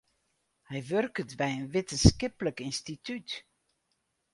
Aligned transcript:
Hy 0.69 0.79
wurket 0.87 1.31
by 1.39 1.49
in 1.57 1.65
wittenskiplik 1.73 2.57
ynstitút. 2.65 3.29